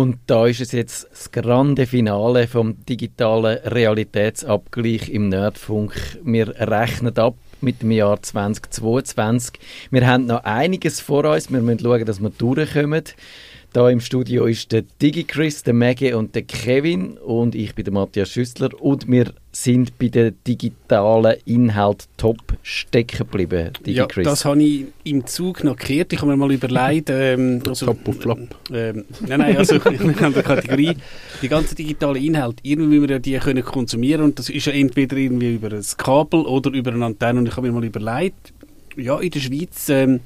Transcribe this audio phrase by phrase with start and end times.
[0.00, 5.92] Und da ist es jetzt das grande Finale vom digitalen Realitätsabgleich im Nerdfunk.
[6.24, 9.60] Wir rechnen ab mit dem Jahr 2022.
[9.90, 11.52] Wir haben noch einiges vor uns.
[11.52, 13.04] Wir müssen schauen, dass wir durchkommen.
[13.74, 17.92] Da im Studio ist der DigiChris, der Maggie und der Kevin und ich bin der
[17.92, 23.72] Matthias Schüssler und wir sind bei den digitalen Inhalt top stecken geblieben.
[23.84, 26.12] Ja, das habe ich im Zug noch gehört.
[26.12, 28.38] Ich habe mir mal überlegt, ähm, also, top auf flop.
[28.72, 30.94] Ähm, nein, nein, also in der Kategorie
[31.42, 34.72] die ganzen digitalen Inhalte, irgendwie müssen wir ja die können konsumieren und das ist ja
[34.72, 38.52] entweder irgendwie über ein Kabel oder über eine Antenne und ich habe mir mal überlegt,
[38.96, 40.20] ja, in der Schweiz ähm,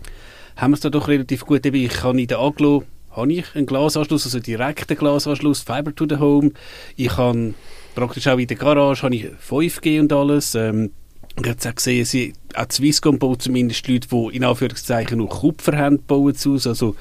[0.56, 1.64] haben wir es da doch relativ gut.
[1.64, 6.16] Ich kann in der Aglo habe ich einen Glasanschluss, also direkten Glasanschluss, Fiber to the
[6.16, 6.50] Home.
[6.96, 7.54] Ich habe
[7.94, 10.54] praktisch auch in der Garage habe ich 5G und alles.
[10.54, 10.90] Ähm,
[11.36, 15.76] ich habe auch gesehen, sie, auch Swisscom baut zumindest Leute, die in Anführungszeichen nur Kupfer
[15.76, 16.96] haben, bauen zu Also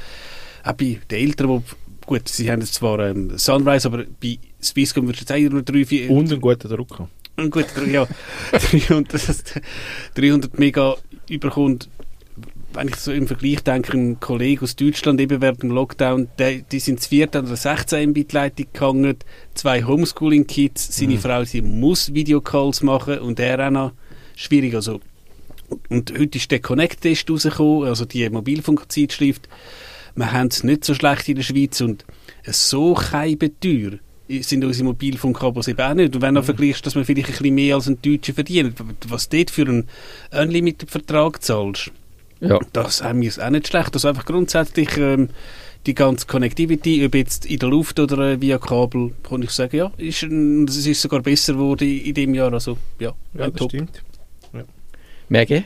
[0.64, 5.06] auch bei den Eltern, die, gut, sie haben jetzt zwar ähm, Sunrise, aber bei Swisscom
[5.06, 6.09] würdest du jetzt nur 3, 4...
[6.09, 7.09] Und einen guten Drucker.
[7.36, 8.08] Ein guter, ja.
[8.52, 9.62] 300,
[10.16, 10.96] 300 Mega
[11.30, 11.90] überkommt
[12.74, 16.64] wenn ich so im Vergleich denke, ein Kollege aus Deutschland eben während dem Lockdown, die,
[16.72, 19.18] die sind zu viert an der 16 Mbit-Leitung gegangen,
[19.54, 21.20] zwei Homeschooling-Kids, seine mhm.
[21.20, 23.92] Frau, sie muss Videocalls machen und er auch noch
[24.36, 24.76] schwierig.
[24.76, 25.02] Also,
[25.90, 29.48] und heute ist der Connect-Test rausgekommen, also die Mobilfunkzeitschrift.
[30.16, 32.06] Wir haben es nicht so schlecht in der Schweiz und
[32.46, 34.00] so teuer
[34.42, 36.16] sind unsere Mobilfunkabos eben auch nicht.
[36.16, 36.46] Und wenn du mhm.
[36.46, 38.76] vergleichst, dass man vielleicht ein bisschen mehr als ein Deutscher verdient,
[39.08, 39.88] was dort für einen
[40.32, 41.92] Unlimited-Vertrag zahlst,
[42.44, 42.60] ja.
[42.74, 43.94] Das haben wir auch nicht schlecht.
[43.94, 45.30] Also einfach grundsätzlich ähm,
[45.86, 49.76] die ganze Connectivity, ob jetzt in der Luft oder äh, via Kabel, kann ich sagen,
[49.76, 52.54] ja, ist, es ist sogar besser geworden in diesem Jahr.
[52.54, 53.72] Also, ja, ja das top.
[53.72, 54.02] stimmt.
[54.54, 54.64] Ja.
[55.30, 55.66] Merke?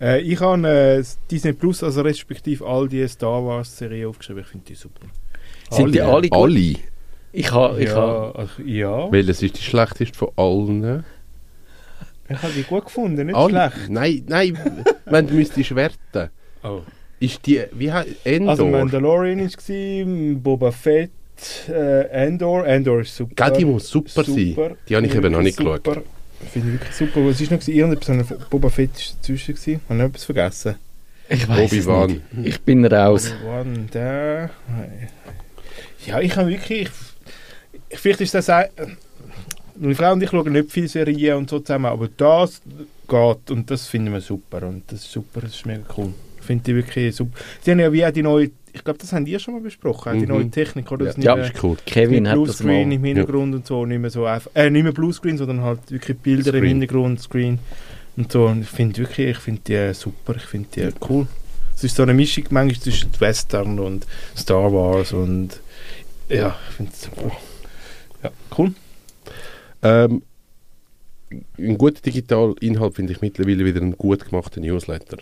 [0.00, 4.42] Äh, ich habe äh, Disney Plus, also respektive all die Star Wars Serien aufgeschrieben.
[4.42, 5.06] Ich finde die super.
[5.70, 6.38] Sind alle, die alle gut?
[6.38, 6.74] Alle?
[7.32, 7.82] Ich habe...
[7.82, 9.12] Ich ja, ha, also, ja.
[9.12, 11.04] Welches ist die schlechteste von allen?
[12.28, 13.90] Ich habe die gut gefunden, nicht Alle, schlecht.
[13.90, 14.58] Nein, nein,
[15.04, 16.30] wenn du müsstest werten.
[16.62, 16.80] Oh.
[17.20, 18.50] Ist die, wie heißt, Endor?
[18.50, 21.10] Also Mandalorian war Boba Fett,
[21.68, 23.34] äh, Endor, Endor ist super.
[23.38, 24.30] Ja, die muss super, super.
[24.32, 24.76] sein.
[24.88, 25.78] Die habe ich eben noch nicht super.
[25.78, 26.04] geschaut.
[26.52, 27.26] Finde ich wirklich super.
[27.26, 27.66] Was ist noch?
[27.66, 29.54] Irgendetwas, Boba Fett war dazwischen.
[29.54, 29.80] Gewesen.
[29.88, 30.74] Habe ich etwas vergessen?
[31.28, 32.20] Ich weiß es nicht.
[32.44, 33.32] Ich bin raus.
[33.42, 34.50] Obi-Wan, der...
[36.06, 36.88] Ja, ich habe wirklich...
[37.90, 38.64] Vielleicht ist das auch
[39.78, 42.60] meine Frau und ich schauen nicht viele Serien und so zusammen, aber das
[43.08, 46.12] geht und das finden wir super und das ist super, das ist mega cool.
[46.40, 47.38] Ich finde die wirklich super.
[47.62, 50.14] Sie haben ja wie auch die neue, ich glaube, das haben die schon mal besprochen,
[50.14, 50.20] mhm.
[50.20, 51.06] die neue Technik, oder?
[51.18, 51.76] Ja, ja ist cool.
[51.84, 52.80] Kevin hat das mal.
[52.80, 53.58] im Hintergrund ja.
[53.58, 56.62] und so, nicht mehr so einfach, äh, nicht mehr Bluescreen, sondern halt wirklich Bilder Screen.
[56.62, 57.58] im Hintergrund, Screen
[58.16, 58.46] und so.
[58.46, 61.26] Und ich finde wirklich, ich finde die super, ich finde die cool.
[61.74, 64.06] Es ist so eine Mischung manchmal zwischen Western und
[64.36, 65.60] Star Wars und
[66.28, 67.36] ja, ich finde es super.
[68.22, 68.72] Ja, cool.
[69.82, 70.22] Ähm,
[71.58, 75.18] ein guter Digitalinhalt finde ich mittlerweile wieder einen gut gemachten Newsletter.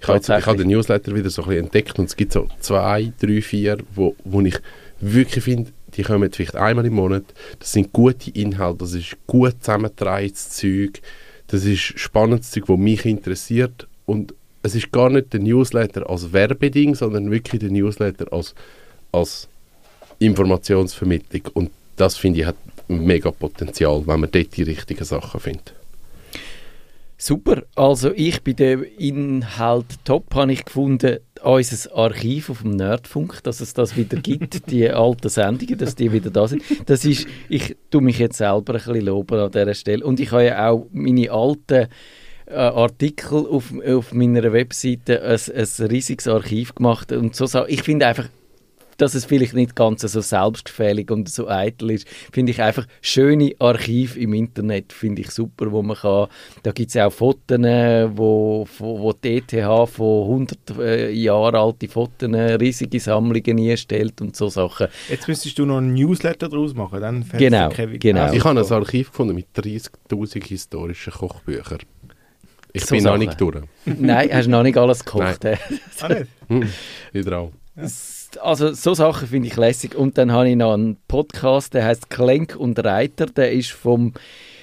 [0.00, 2.46] Ich habe, ich habe den Newsletter wieder so ein bisschen entdeckt und es gibt so
[2.60, 4.58] zwei, drei, vier, wo, wo ich
[5.00, 7.24] wirklich finde, die kommen vielleicht einmal im Monat.
[7.58, 11.00] Das sind gute Inhalte, das ist gut zusammengetragenes Zeug,
[11.48, 16.32] das ist spannendes Zeug, das mich interessiert und es ist gar nicht der Newsletter als
[16.32, 18.54] Werbeding, sondern wirklich der Newsletter als,
[19.12, 19.48] als
[20.18, 22.56] Informationsvermittlung und das finde ich hat
[22.88, 25.74] mega Potenzial, wenn man dort die richtigen Sachen findet.
[27.20, 33.42] Super, also ich bei dem Inhalt top habe ich gefunden, unser Archiv auf dem Nerdfunk,
[33.42, 36.62] dass es das wieder gibt, die alten Sendungen, dass die wieder da sind.
[36.86, 40.30] Das ist, ich tue mich jetzt selber ein bisschen loben an dieser Stelle und ich
[40.30, 41.88] habe ja auch meine alten
[42.46, 48.06] äh, Artikel auf, auf meiner Webseite ein, ein riesiges Archiv gemacht und so ich finde
[48.06, 48.28] einfach
[48.98, 53.54] dass es vielleicht nicht ganz so selbstgefällig und so eitel ist, finde ich einfach schöne
[53.58, 56.26] Archiv im Internet, finde ich super, wo man kann,
[56.64, 61.88] da gibt es auch Fotos, wo, wo, wo die ETH von 100 äh, Jahren alte
[61.88, 64.88] Fotos, riesige Sammlungen einstellt und so Sachen.
[65.08, 68.32] Jetzt müsstest du noch einen Newsletter daraus machen, dann genau, genau.
[68.32, 71.78] Ich habe ein Archiv gefunden mit 30'000 historischen Kochbüchern.
[72.72, 73.14] Ich so bin Sachen.
[73.14, 73.62] noch nicht durch.
[73.86, 75.44] Nein, hast noch nicht alles gekocht.
[75.44, 75.58] Nein.
[76.00, 76.26] ah, nicht?
[76.48, 76.68] Hm.
[77.12, 77.22] Ja
[78.40, 79.94] also so Sachen finde ich lässig.
[79.94, 83.26] Und dann habe ich noch einen Podcast, der heißt Klenk und Reiter.
[83.26, 84.14] Der ist vom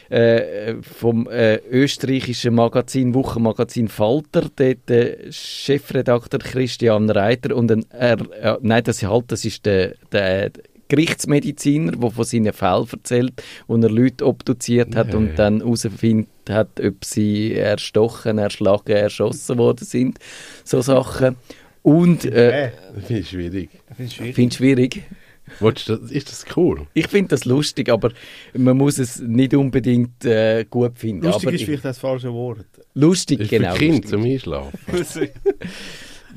[0.09, 8.19] äh, vom äh, österreichischen Magazin, Wochenmagazin Falter, dort der Chefredakteur Christian Reiter und ein, er,
[8.31, 10.51] äh, nein, das, halt, das ist der, der
[10.87, 15.33] Gerichtsmediziner, der von seinen Fällen erzählt, wo er Leute obduziert hat ja, und ja.
[15.35, 20.19] dann herausfindet hat, ob sie erstochen, erschlagen, erschossen worden sind.
[20.63, 21.35] So Sachen.
[21.85, 22.71] Und, äh,
[23.05, 23.69] Finde ich schwierig.
[23.95, 25.03] Finde ich schwierig.
[25.59, 26.87] Willst du das, ist das cool?
[26.95, 28.11] Ich finde das lustig, aber
[28.53, 31.23] man muss es nicht unbedingt äh, gut finden.
[31.25, 32.65] Lustig aber ist ich- vielleicht das falsche Wort.
[32.95, 33.73] lustig, Ist genau.
[33.73, 34.09] für Kinder lustig.
[34.09, 34.79] zum Einschlafen.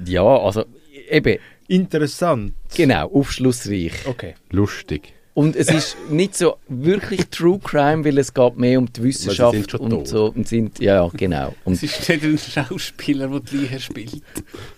[0.06, 0.64] Ja, also
[1.10, 2.52] eben, Interessant.
[2.76, 4.06] genau, aufschlussreich.
[4.06, 4.34] Okay.
[4.50, 5.14] Lustig.
[5.38, 9.54] Und es ist nicht so wirklich True Crime, weil es geht mehr um die Wissenschaft
[9.54, 10.08] sind schon und tot.
[10.08, 10.32] so.
[10.34, 11.54] Und sind, ja, genau.
[11.64, 14.22] Und Es ist nicht ein Schauspieler, der die Leiche spielt.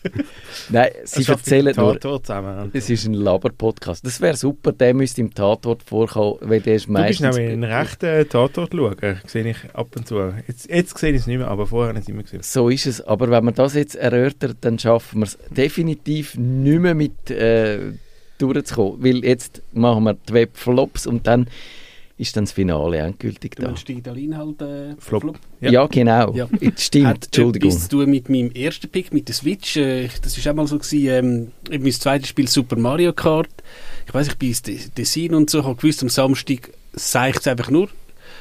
[0.68, 2.70] nein, sie erzählen nur, zusammen.
[2.74, 4.04] es ist ein Laber-Podcast.
[4.04, 7.36] Das wäre super, der müsste im Tatort vorkommen, weil der ist Du bist meistens...
[7.38, 9.20] nämlich ein rechter Tatort schauen.
[9.26, 10.18] Sehe ich ab und zu.
[10.46, 12.42] Jetzt, jetzt sehe ich es nicht mehr, aber vorher habe ich es immer gesehen.
[12.42, 13.00] So ist es.
[13.00, 17.92] Aber wenn man das jetzt erörtert, dann schaffen wir es definitiv nicht mehr mit äh,
[18.40, 19.02] durchzukommen.
[19.02, 21.46] Weil jetzt machen wir die Webflops und dann
[22.18, 23.68] ist dann das Finale endgültig Du da.
[23.68, 25.38] meinst Digitalinhalt äh, Flop.
[25.62, 25.86] Ja, Ja.
[25.86, 26.34] genau.
[26.34, 26.48] Ja.
[26.76, 27.70] Stimmt, Hat Entschuldigung.
[27.70, 29.76] etwas zu tun mit meinem ersten Pick, mit der Switch.
[29.78, 33.48] Äh, das war auch mal so, gewesen, ähm, mein zweites Spiel Super Mario Kart.
[34.06, 37.40] Ich weiß ich bin ins De- Design und so, ich habe gewusst, am Samstag seicht
[37.40, 37.88] es einfach nur.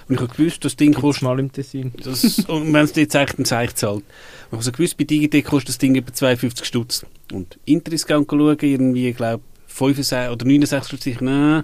[0.09, 1.23] Und ich habe gewusst, das Ding kostet...
[1.23, 1.93] mal im Tessin.
[2.03, 3.97] Das, und wenn es dir zeigt, dann zeigt es halt.
[3.97, 4.03] Und
[4.47, 7.05] ich habe so gewusst, bei Digitec kostet das Ding etwa 52 Stutz.
[7.31, 9.41] Und Interiscount schauen, irgendwie, ich glaube,
[9.79, 11.05] 65 oder 69 Stutz.
[11.07, 11.63] Ich, nein,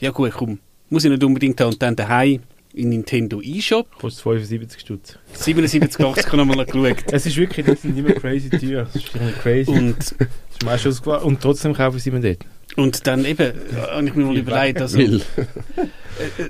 [0.00, 0.58] ja gut, komm,
[0.88, 1.72] muss ich nicht unbedingt haben.
[1.72, 2.40] Und dann daheim
[2.72, 5.18] in Nintendo eShop, Kostet 75 Stutz.
[5.32, 7.04] 77, 80 habe ich nochmal geschaut.
[7.12, 8.84] Es ist wirklich, das sind immer crazy teuer.
[8.84, 9.70] Das ist irgendwie crazy.
[9.70, 11.22] Und Das ist mir schon.
[11.22, 12.38] Und trotzdem kaufe ich sie immer dort.
[12.76, 13.52] Und dann eben, äh,
[13.90, 15.20] habe ich mir mal überlegt, also, Will.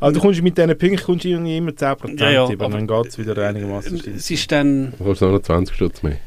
[0.00, 2.76] Also du kommst mit diesen Punkten kommst du irgendwie immer 10% Ja, ja, über, aber-
[2.76, 6.18] dann geht es wieder einigermaßen es ist dann, Du kostet noch 20 Stutz mehr.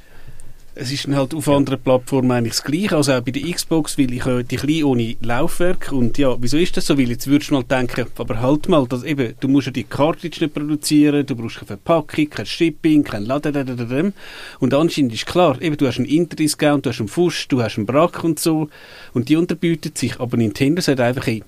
[0.76, 4.12] Es ist halt auf anderen Plattformen eigentlich das Gleiche, also auch bei der Xbox, weil
[4.12, 6.98] ich äh, die klein ohne Laufwerk und ja, wieso ist das so?
[6.98, 9.84] Weil jetzt würdest du mal denken, aber halt mal, dass eben, du musst ja die
[9.84, 14.14] Cartridge nicht produzieren, du brauchst keine Verpackung, kein Shipping, kein Laden,
[14.60, 17.78] und anscheinend ist klar, eben, du hast einen Interdiscount, du hast einen Fusch, du hast
[17.78, 18.70] einen Brack und so
[19.14, 21.44] und die unterbieten sich, aber Nintendo sagt einfach, hey,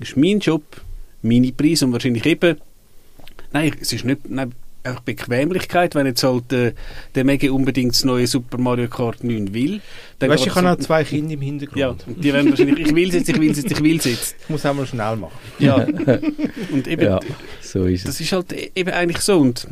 [0.00, 0.62] ist mein Job,
[1.22, 2.56] meine Preise und wahrscheinlich eben,
[3.52, 4.52] nein, es ist nicht, nein,
[4.84, 6.72] einfach Bequemlichkeit, wenn jetzt halt äh,
[7.14, 9.80] der Mega unbedingt das neue Super Mario Kart 9 will.
[10.18, 11.78] Dann Weißt ich habe noch zwei Kinder im Hintergrund.
[11.78, 14.04] Ja, die werden wahrscheinlich, ich will es jetzt, ich will es jetzt, ich will es
[14.04, 14.36] jetzt.
[14.42, 15.32] Ich muss auch mal schnell machen.
[15.58, 15.76] Ja.
[16.72, 17.20] Und eben, Ja,
[17.60, 18.04] so ist es.
[18.06, 19.66] das ist halt e- eben eigentlich so und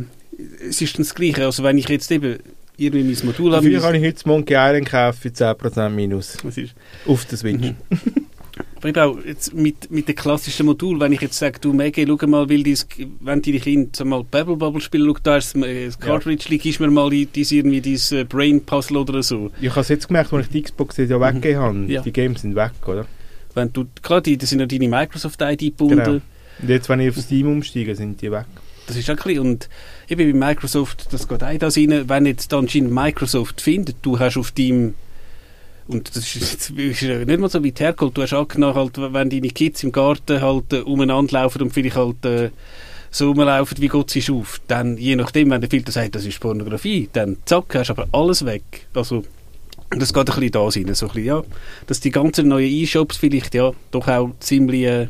[0.69, 2.38] es ist dann das Gleiche, also wenn ich jetzt eben
[2.76, 6.38] irgendwie mein Modul habe, Dafür kann ich heute Monkey Island kaufen für 10% Minus.
[6.43, 6.75] was ist,
[7.06, 7.73] Auf der Switch.
[8.82, 12.05] Aber eben auch jetzt mit, mit dem klassischen Modul, wenn ich jetzt sage, du Mege,
[12.06, 12.84] schau mal, will dies,
[13.20, 16.56] wenn deine Kinder sag mal Bubble Bubble spielen, schau da ist das, äh, Cartridge, ja.
[16.58, 19.52] gibst mir mal die- dies irgendwie dieses äh, Brain Puzzle oder so.
[19.61, 21.75] Ich habe es jetzt gemerkt, als ich die Xbox ja weggegeben habe.
[21.79, 21.90] Mhm.
[21.90, 22.02] Ja.
[22.02, 23.06] Die Games sind weg, oder?
[23.55, 25.99] Wenn du, klar, die, das sind ja deine Microsoft-ID gebunden.
[25.99, 26.20] Genau.
[26.61, 28.46] Und jetzt, wenn ich auf Steam umsteige, sind die weg.
[28.88, 29.69] Das ist auch ein und
[30.08, 34.19] eben bei Microsoft, das geht auch das rein, wenn jetzt dann anscheinend Microsoft findet, du
[34.19, 34.94] hast auf deinem,
[35.88, 39.49] und das ist, ist nicht mal so weit hergeholt, du hast angenommen, halt, wenn deine
[39.49, 42.50] Kids im Garten halt äh, umeinander laufen und vielleicht halt äh,
[43.11, 46.40] so rumlaufen, wie Gott sich auf, dann je nachdem, wenn der Filter sagt, das ist
[46.40, 48.87] Pornografie, dann zack, hast du aber alles weg.
[48.94, 49.25] Also,
[49.90, 51.43] das geht ein bisschen da rein, so ein bisschen, ja,
[51.87, 55.08] dass die ganzen neuen E-Shops vielleicht ja doch auch ziemlich äh,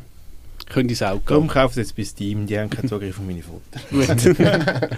[0.68, 1.54] können ins Auge Darum gehen.
[1.54, 4.36] kaufe ich es jetzt bei Steam, die haben keinen Zugriff auf meine Fotos.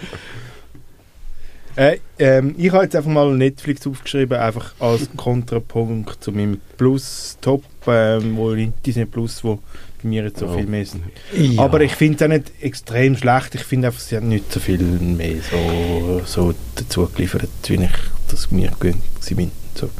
[1.76, 7.64] Äh, ähm, ich habe jetzt einfach mal Netflix aufgeschrieben, einfach als Kontrapunkt zu meinem Plus-Top,
[7.86, 9.56] ähm, wo Disney Plus, wo
[10.02, 10.54] bei mir jetzt so Oh.
[10.56, 11.02] viel mehr sind.
[11.36, 11.62] Ja.
[11.62, 13.54] Aber ich finde es auch nicht extrem schlecht.
[13.56, 17.90] Ich finde einfach, sie haben nicht so viel mehr so, so dazu geliefert, wie ich
[18.28, 19.02] das mir gewöhnt
[19.36, 19.50] bin.
[19.74, 19.90] So.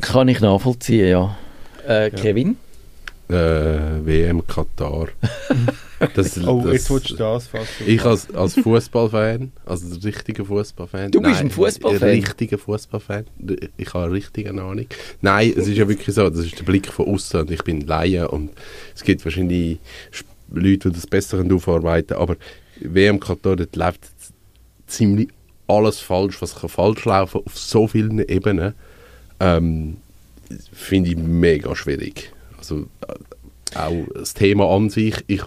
[0.00, 1.36] Kann ich nachvollziehen, ja.
[1.86, 2.56] Äh, Kevin?
[3.28, 3.34] Äh,
[4.04, 5.08] WM Katar.
[6.14, 7.70] Das, Oh, das, jetzt willst du das fast.
[7.86, 11.10] Ich als, als Fußballfan, also der richtige Fußballfan.
[11.10, 12.08] Du bist ein Fußballfan?
[12.08, 13.24] Ein richtiger Fußballfan.
[13.76, 14.86] Ich habe eine richtige Ahnung.
[15.22, 17.80] Nein, es ist ja wirklich so, das ist der Blick von außen und ich bin
[17.82, 18.50] Laie und
[18.94, 19.78] es gibt wahrscheinlich
[20.52, 22.36] Leute, die das besser können aufarbeiten aber
[22.80, 24.00] WM Katar, dort läuft
[24.86, 25.28] ziemlich
[25.66, 28.74] alles falsch, was kann falsch laufen auf so vielen Ebenen.
[29.40, 29.96] Ähm,
[30.72, 32.32] Finde ich mega schwierig.
[32.58, 35.42] Also äh, auch das Thema an sich, ich,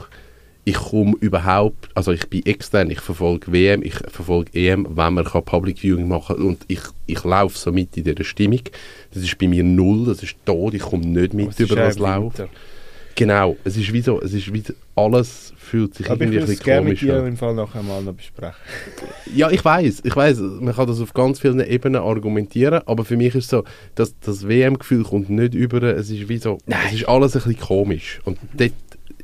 [0.70, 5.24] ich komme überhaupt, also ich bin extern, ich verfolge WM, ich verfolge EM, wenn man
[5.24, 8.62] kann Public Viewing machen und ich, ich laufe so mit in dieser Stimmung.
[9.12, 11.98] Das ist bei mir null, das ist tot, ich komme nicht mit ist über was
[11.98, 12.44] läuft.
[13.16, 14.64] Genau, es ist wie so, es ist wie
[14.96, 17.28] alles fühlt sich Aber ich irgendwie ein würde es bisschen gerne mit komisch dir an.
[17.28, 18.56] im Fall nachher mal noch besprechen.
[19.36, 23.18] Ja, ich weiß, ich weiß, man kann das auf ganz vielen Ebenen argumentieren, aber für
[23.18, 23.64] mich ist es so,
[23.96, 27.60] dass das WM-Gefühl kommt nicht über, es ist wie so, es ist alles ein bisschen
[27.60, 28.72] komisch und dort,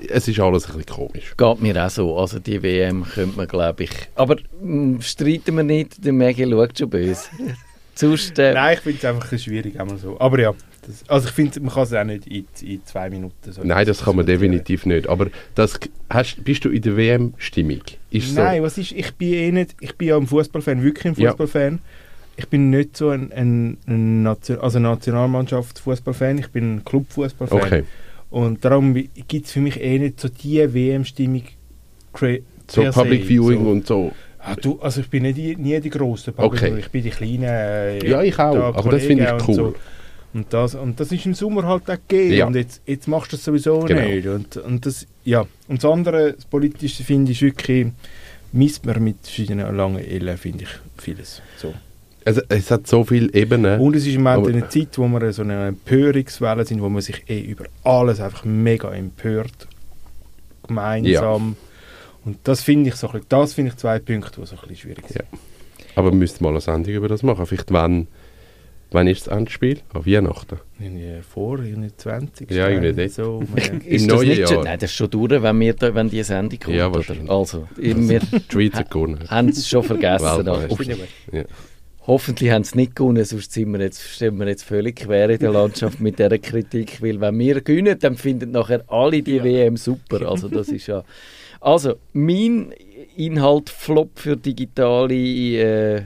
[0.09, 1.33] es ist alles ein bisschen komisch.
[1.37, 2.17] Geht mir auch so.
[2.17, 3.91] Also die WM könnte man, glaube ich...
[4.15, 7.29] Aber mh, streiten wir nicht, der Maggie schaut schon böse.
[7.95, 9.79] Sonst, äh, Nein, ich finde es einfach ein schwierig.
[9.79, 10.19] Einmal so.
[10.19, 10.53] Aber ja,
[10.85, 13.85] Das, also ich finde, man kann es auch nicht in, in zwei Minuten so Nein,
[13.85, 15.07] das kann man definitiv nicht.
[15.07, 17.81] Aber das, hast, bist du in der WM-Stimmung?
[18.33, 21.73] Nein, was ist, ich bin eh nicht, ich bin ja ein Fußballfan, wirklich ein Fußballfan.
[21.73, 21.79] Ja.
[22.37, 27.61] Ich bin nicht so ein, ein, ein Nation, also Nationalmannschaft Fußballfan, ich bin ein Club-Fußballfan.
[27.61, 27.83] Okay.
[28.35, 31.43] Und darum gibt es für mich eh nicht so die WM-Stimmung.
[32.67, 33.69] So Public Viewing so.
[33.69, 34.11] und so.
[34.39, 36.79] Ah, du, also ich bin nicht die, nie die grosse Public okay.
[36.79, 37.43] ich bin die kleinen.
[37.43, 39.55] Äh, ja, ich auch, da, aber das finde ich cool.
[39.55, 39.75] So.
[40.33, 42.33] Und das, und das ist im Sommer halt auch gegeben.
[42.33, 42.47] Ja.
[42.47, 44.01] Und jetzt, jetzt machst du das sowieso genau.
[44.01, 44.27] nicht.
[44.27, 45.45] Und, und, das, ja.
[45.69, 47.87] und das andere, das Politische, finde ich wirklich,
[48.51, 50.69] misst man mit verschiedenen langen Ellen, finde ich,
[51.01, 51.41] vieles.
[51.55, 51.73] So.
[52.25, 53.79] Also, es hat so viele Ebenen.
[53.79, 57.01] Und es ist im Moment eine Zeit, wo wir so eine Empörungswelle sind, wo man
[57.01, 59.67] sich eh über alles einfach mega empört.
[60.67, 61.55] Gemeinsam.
[61.55, 62.25] Ja.
[62.25, 65.07] Und das finde ich so das finde ich zwei Punkte, die so ein bisschen schwierig
[65.07, 65.17] sind.
[65.31, 65.39] Ja.
[65.95, 67.45] Aber wir müssten mal eine Sendung über das machen.
[67.45, 68.07] Vielleicht wann
[68.91, 69.79] Wann ist das Endspiel?
[69.93, 70.57] An Weihnachten?
[70.79, 72.49] In, vor, in 20.
[72.51, 73.09] Ja, irgendwie.
[73.09, 73.43] So,
[73.85, 74.47] Im neuen Jahr.
[74.47, 76.77] Schon, nein, das ist schon durch, wenn, wir da, wenn die Sendung kommt.
[76.77, 77.29] Ja, wahrscheinlich.
[77.29, 79.19] Also, wir die Schweizer gewonnen.
[79.29, 80.45] haben es schon vergessen.
[81.31, 81.43] ja.
[82.07, 85.29] Hoffentlich haben sie es nicht gewonnen, sonst sind wir jetzt, stehen wir jetzt völlig quer
[85.29, 87.01] in der Landschaft mit dieser Kritik.
[87.01, 89.43] Weil wenn wir gewinnen, dann finden nachher alle die ja.
[89.43, 90.29] WM super.
[90.29, 91.03] Also das ist ja...
[91.61, 92.73] Also, mein
[93.15, 96.03] Inhalt Flop für digitale äh,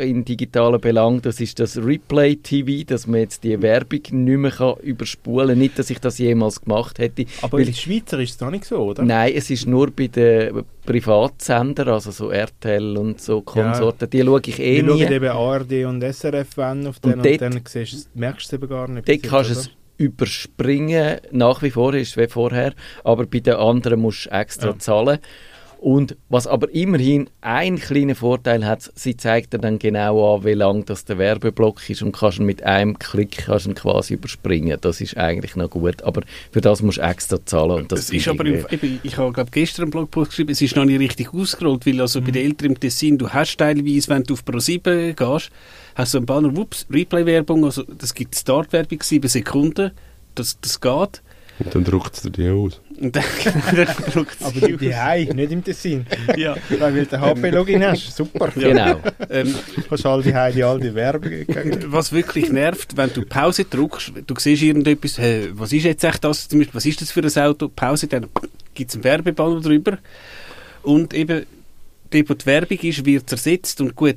[0.00, 4.50] in digitalen Belang, das ist das Replay TV, dass man jetzt die Werbung nicht mehr
[4.50, 5.58] kann überspulen kann.
[5.58, 7.24] Nicht, dass ich das jemals gemacht hätte.
[7.42, 9.02] Aber in Schweizer ist es doch nicht so, oder?
[9.02, 14.06] Nein, es ist nur bei den Privatsendern, also so RTL und so Konsorten, ja.
[14.06, 15.06] die schaue ich eh die nie.
[15.06, 18.62] Die eben ARD und SRF an auf den und, und dann siehst, merkst du es
[18.62, 19.08] eben gar nicht.
[19.08, 23.54] Dort kannst du es überspringen, nach wie vor ist es wie vorher, aber bei den
[23.54, 24.78] anderen musst du extra ja.
[24.78, 25.18] zahlen.
[25.78, 30.54] Und was aber immerhin einen kleinen Vorteil hat, sie zeigt dir dann genau an, wie
[30.54, 34.78] lang das der Werbeblock ist und kannst ihn mit einem Klick kannst ihn quasi überspringen.
[34.80, 37.82] Das ist eigentlich noch gut, aber für das musst du extra zahlen.
[37.82, 40.62] Und das es ist aber, im, eben, ich habe glaube gestern einen Blogpost geschrieben, es
[40.62, 42.24] ist noch nicht richtig ausgerollt, weil also mhm.
[42.24, 45.50] bei den Eltern im Tessin, du hast teilweise, wenn du auf Pro7 gehst,
[45.94, 49.90] hast du einen Banner, wups, Replay-Werbung, also das gibt Start-Werbung, sieben Sekunden,
[50.34, 51.22] das, das geht.
[51.58, 52.80] Und dann druckt es dir aus.
[53.00, 53.24] Und dann,
[54.40, 56.06] Aber die, Hei, nicht im Tessin.
[56.36, 56.56] ja.
[56.78, 58.16] Weil du den HP-Login hast.
[58.16, 58.52] Super.
[58.56, 58.68] Ja.
[58.68, 59.00] Genau.
[59.30, 59.54] Ähm,
[59.88, 61.32] kannst all die Hei, die all die Werbung
[61.88, 66.24] Was wirklich nervt, wenn du Pause drückst, du siehst irgendetwas, hey, was ist jetzt echt
[66.24, 67.68] das, zum Beispiel, was ist das für ein Auto?
[67.68, 68.26] Pause, dann
[68.74, 69.98] gibt es einen Werbebanner drüber.
[70.82, 71.44] Und eben,
[72.10, 73.80] dort, wo die Werbung ist, wird ersetzt.
[73.80, 74.16] Und gut,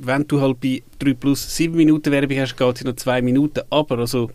[0.00, 3.60] wenn du halt bei 3 plus 7 Minuten Werbung hast, geht es noch 2 Minuten.
[3.70, 4.30] Aber also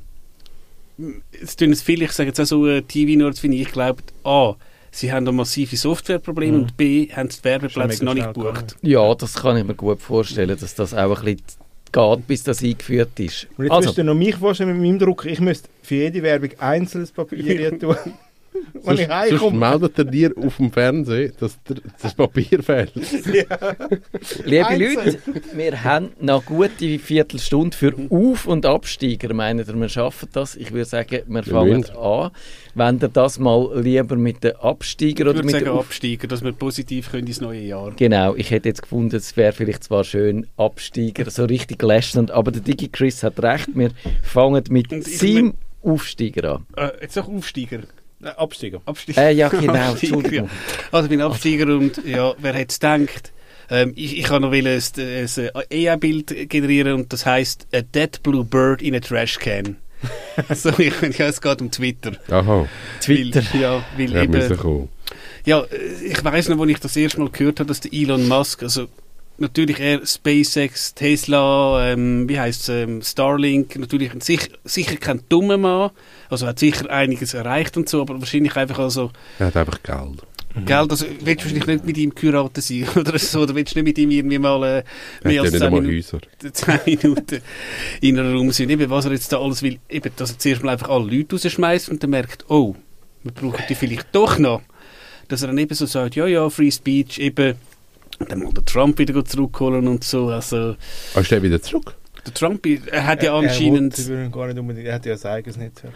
[1.41, 4.55] es tun es viele, ich sage jetzt auch so äh, TV-Nerds, wie ich, glaube, A,
[4.91, 6.63] sie haben da massive Softwareprobleme mhm.
[6.63, 8.75] und B, haben die Werbeplätze noch nicht gebucht.
[8.81, 11.41] Ja, das kann ich mir gut vorstellen, dass das auch ein bisschen
[11.91, 13.48] geht, bis das eingeführt ist.
[13.58, 13.88] Und jetzt also.
[13.89, 17.77] müsst ihr noch mich vorstellen mit meinem Druck, ich müsste für jede Werbung einzelnes Papier
[17.79, 17.96] tun.
[18.84, 19.58] Wenn ich heimkomme.
[19.58, 21.58] meldet er dir auf dem Fernsehen, dass
[22.01, 22.93] das Papier fehlt.
[22.96, 23.75] ja.
[24.46, 24.96] Liebe Einzel.
[24.96, 25.20] Leute,
[25.53, 29.34] wir haben noch gute Viertelstunde für Auf- und Absteiger.
[29.34, 30.55] Meinen ihr, wir schaffen das?
[30.55, 32.31] Ich würde sagen, wir fangen ja, an.
[32.75, 37.12] Wenn ihr das mal lieber mit den Absteiger oder mit sagen Absteiger, dass wir positiv
[37.12, 37.91] können ins neue Jahr.
[37.96, 42.51] Genau, ich hätte jetzt gefunden, es wäre vielleicht zwar schön Absteiger, so richtig lästend, aber
[42.51, 43.70] der Digi Chris hat recht.
[43.74, 43.91] Wir
[44.24, 45.53] fangen mit seinem
[45.84, 46.65] Aufsteiger an.
[46.75, 47.79] Äh, jetzt noch Aufsteiger.
[48.24, 48.82] Absteiger.
[48.86, 49.22] Absteiger.
[49.22, 50.50] Äh, ja, genau, Entschuldigung.
[50.92, 53.32] Also ich bin Absteiger und ja, wer hätte es gedacht?
[53.70, 58.44] Ähm, ich, ich kann noch ein, ein AI-Bild generieren und das heißt A Dead Blue
[58.44, 59.78] Bird in a Trash Can.
[60.56, 62.13] so, ich, ich, es geht um Twitter.
[62.30, 62.68] Aha.
[63.00, 63.44] Twitter.
[63.54, 64.90] Weil, ja, weil ja, eben,
[65.46, 65.66] ja,
[66.06, 68.88] ich weiß noch, als ich das erste Mal gehört habe, dass der Elon Musk, also
[69.41, 75.91] natürlich eher SpaceX, Tesla, ähm, wie heißt ähm, Starlink, natürlich sicher, sicher kein dummer Mann,
[76.29, 79.12] also hat sicher einiges erreicht und so, aber wahrscheinlich einfach also...
[79.39, 80.24] Er hat einfach Geld.
[80.55, 80.65] Mhm.
[80.65, 83.79] Geld, also willst du wahrscheinlich nicht mit ihm geheiratet sein oder so, oder willst du
[83.79, 84.83] nicht mit ihm irgendwie mal äh,
[85.27, 86.21] mehr als 10 Minuten,
[86.53, 87.41] 10 Minuten
[88.01, 90.63] in einem Raum sein, eben was er jetzt da alles will, eben, dass er zuerst
[90.63, 92.75] mal einfach alle Leute rausschmeißt und dann merkt, oh,
[93.24, 94.62] wir brauchen die vielleicht doch noch,
[95.27, 97.55] dass er dann eben so sagt, ja, ja, Free Speech, eben
[98.25, 100.28] dann mal den Trump wieder zurückholen und so.
[100.28, 100.75] Also,
[101.16, 101.96] ah, ist der wieder zurück?
[102.25, 103.98] Der Trump er hat ja anscheinend...
[104.08, 105.94] Er, gar nicht unbedingt, er hat ja sein eigenes Netzwerk.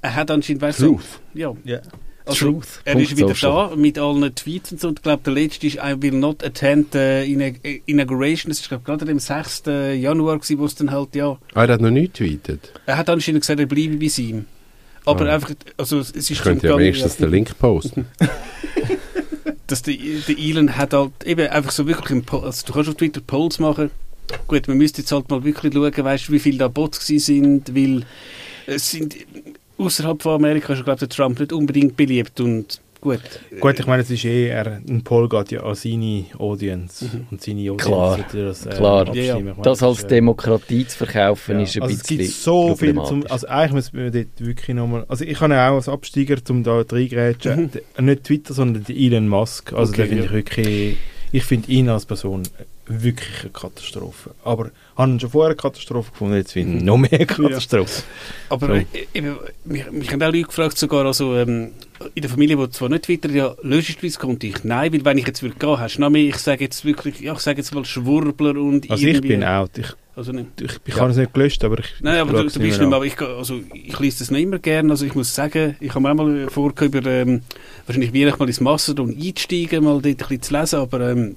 [0.00, 0.62] Er hat anscheinend...
[0.62, 1.20] Weißt Truth.
[1.34, 1.54] Du, ja.
[1.66, 1.82] Yeah.
[2.24, 2.80] Also, Truth.
[2.84, 3.70] Er ist wieder social.
[3.70, 4.88] da mit allen Tweets und so.
[4.88, 8.48] Und ich glaube, der letzte ist I will not attend the inauguration.
[8.48, 9.64] Das ist glaube gerade am 6.
[9.66, 11.38] Januar gewesen, wo es dann halt, ja...
[11.54, 12.72] Ah, er hat noch nicht tweetet?
[12.86, 14.46] Er hat anscheinend gesagt, er bleibe bei ihm.
[15.04, 15.34] Aber ah.
[15.34, 16.30] einfach, also es ist...
[16.30, 18.06] Ich könnte ja wenigstens den Link posten.
[19.66, 22.96] dass der, der Elon hat halt eben einfach so wirklich, im, also du kannst auf
[22.96, 23.90] Twitter Polls machen.
[24.48, 28.04] Gut, man müsste jetzt halt mal wirklich schauen, weißt wie viele da Bots sind, weil
[28.66, 29.16] es sind
[29.78, 33.60] außerhalb von Amerika ist, glaube der Trump nicht unbedingt beliebt und gut.
[33.60, 37.26] Gut, ich meine, es ist eher, ein Poll geht ja an seine Audience Mhm.
[37.30, 39.14] und seine Audience Klar, das, äh, klar.
[39.14, 41.62] Ich meine, Das als ist, äh, Demokratie zu verkaufen, ja.
[41.62, 44.76] ist ein also es bisschen gibt so viel zum, also eigentlich müssen wir dort wirklich
[44.76, 48.04] nochmal, also ich habe ja auch als Absteiger, um da reingrätschen, Mhm.
[48.04, 50.28] nicht Twitter, sondern Elon Musk, also Okay, den finde ja.
[50.28, 50.96] ich wirklich,
[51.32, 52.42] ich finde ihn als Person
[52.86, 56.96] wirklich eine Katastrophe, aber habe ihn schon vorher eine Katastrophe gefunden, jetzt finde ich noch
[56.96, 58.02] mehr Katastrophe.
[58.48, 58.72] Aber So.
[58.74, 58.84] äh,
[59.14, 61.72] eben, mich, mich haben auch Leute gefragt, sogar also, ähm,
[62.14, 64.46] in der Familie, die zwar nicht twittern, ja, löschst du das Konto?
[64.46, 66.84] Ich, nein, weil wenn ich jetzt würde gehen, hast du noch mehr, ich sage jetzt
[66.84, 70.32] wirklich, ja, ich sage jetzt mal Schwurbler und Also ich irgendwie- bin out, ich, Also
[70.32, 70.46] nicht.
[70.60, 71.00] ich, ich Ja.
[71.02, 73.20] habe es nicht gelöscht, aber ich Nein, aber du, du bist nicht mehr, aber ich,
[73.20, 76.14] also, ich lese das nicht immer gerne, also ich muss sagen, ich habe mir auch
[76.14, 77.42] mal vorgehabt, über, ähm,
[77.86, 81.36] wahrscheinlich Weihnachten mal ins Mastodon einsteigen, mal dort ein bisschen zu lesen, aber ähm,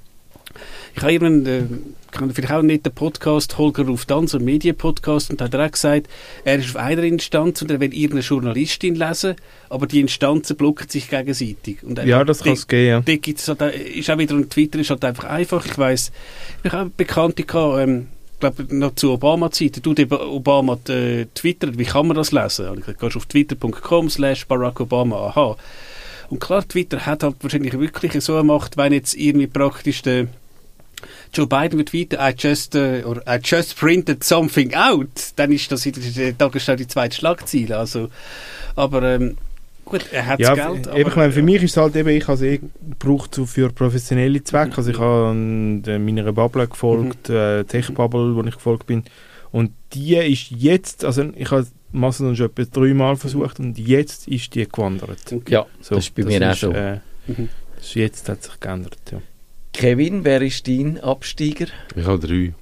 [0.95, 1.63] ich habe irgendwann, äh,
[2.11, 5.53] kann vielleicht auch nicht den Podcast, Holger ruft an, so einen Medienpodcast, und da hat
[5.53, 6.07] er auch gesagt,
[6.43, 9.35] er ist auf einer Instanz und er will irgendeine Journalistin lesen,
[9.69, 11.83] aber die Instanzen blocken sich gegenseitig.
[11.83, 13.01] Und Ja, das kann es gehen, ja.
[13.01, 15.65] Dort gibt's halt, auch- ist auch wieder, und Twitter ist halt einfach einfach.
[15.65, 16.11] Ich weiss,
[16.63, 18.07] ich habe Bekannte gehabt, ähm,
[18.39, 22.69] glaube noch zu Obama-Zeiten, du, der Obama äh, twittert, wie kann man das lesen?
[22.69, 25.57] Und ich gesagt, gehst auf twitter.com slash Barack Obama, aha.
[26.29, 30.27] Und klar, Twitter hat halt wahrscheinlich wirklich so eine Macht, wenn jetzt irgendwie praktisch der
[31.33, 35.71] Joe Biden wird tweeten, I just, äh, or I just printed something out, dann ist
[35.71, 37.77] das in der Tagesschau die zweite Schlagzeile.
[37.77, 38.09] Also,
[38.75, 39.38] aber ähm,
[39.86, 40.88] gut, er hat Ja, das Geld.
[40.88, 42.59] f- eben, ich meine, für mich ist es halt eben, ich habe es eh
[42.89, 44.77] gebraucht für professionelle Zwecke.
[44.77, 49.03] Also ich habe an der- meiner Bubble gefolgt, äh, Tech-Bubble, wo ich gefolgt bin.
[49.51, 54.53] Und die ist jetzt, also ich habe Mastodon schon etwa dreimal versucht und jetzt ist
[54.53, 55.19] die gewandert.
[55.48, 56.71] Ja, So, das ist bei mir auch so.
[56.71, 57.50] Äh, Mhm.
[57.75, 59.22] das ist jetzt hat sich geändert, ja.
[59.83, 61.68] Kevin, wer ist dein Absteiger?
[61.96, 62.53] Ich habe drei.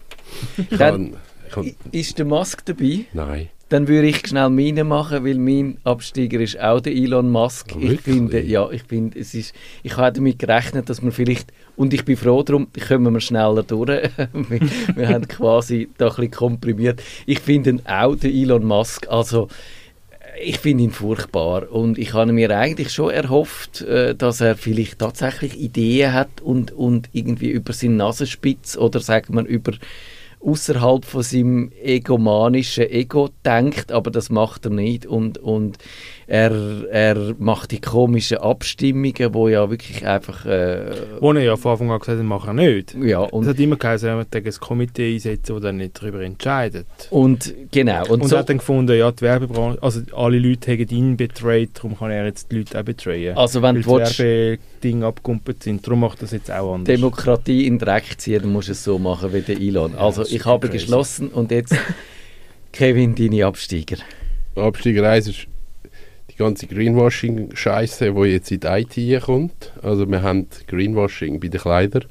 [0.69, 1.15] Ich Dann-
[1.63, 3.05] ich I- Ist der Musk dabei?
[3.11, 3.49] nein.
[3.69, 7.73] Dann würde ich schnell meine machen, weil mein Absteiger ist auch der Elon Musk.
[7.75, 11.51] Ah, ich finde, ja, ich finde, es ist, ich habe damit gerechnet, dass wir vielleicht,
[11.75, 13.89] und ich bin froh darum, kommen wir schneller durch.
[14.33, 14.59] wir,
[14.95, 17.01] wir haben quasi da ein bisschen komprimiert.
[17.25, 19.47] Ich finde auch, der Elon Musk, also
[20.39, 24.99] ich finde ihn furchtbar und ich habe mir eigentlich schon erhofft, äh, dass er vielleicht
[24.99, 29.73] tatsächlich Ideen hat und, und irgendwie über seine Nasenspitze oder sagen wir über
[30.39, 35.77] außerhalb von seinem egomanischen Ego denkt, aber das macht er nicht und, und
[36.29, 36.51] er,
[36.91, 41.89] er macht die komischen Abstimmungen, wo ja wirklich einfach äh, Wo er ja von Anfang
[41.91, 42.93] an gesagt hat, machen wir nicht.
[42.95, 46.19] ja Es und, hat immer geheißen, er möchte ein Komitee einsetzen, das dann nicht darüber
[46.21, 46.85] entscheidet.
[47.11, 50.71] und genau und, Und, so, er hat dann gefunden, ja, die Werbebranche, also alle Leute
[50.73, 53.37] haben ihn betrayed, darum kann er jetzt die Leute auch betrayen.
[53.37, 55.85] also wenn du Werbedinge abgekumpelt sind.
[55.87, 56.93] Darum macht das jetzt auch anders.
[56.93, 59.93] Demokratie in den Dreck ziehen, dann musst du es so machen wie der Elon.
[59.93, 60.77] Ja, Also das ich habe crazy.
[60.83, 61.73] geschlossen und jetzt
[62.73, 63.97] Kevin, deine Absteiger.
[64.55, 65.47] Absteiger 1 ist
[66.37, 69.73] ganze Greenwashing-Scheiße, die jetzt in die IT kommt.
[69.81, 72.05] Also wir haben Greenwashing bei den Kleidern,